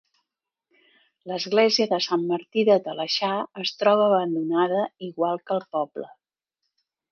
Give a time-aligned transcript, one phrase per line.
[1.31, 3.31] L'església de Sant Martí de Talaixà
[3.65, 6.11] es troba abandonada, igual que el poble.